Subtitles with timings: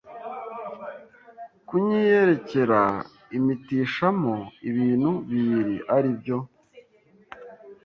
[1.67, 2.81] kunyiyerekera
[3.37, 4.35] impitishamo
[4.69, 6.37] ibintu bibiri ari byo: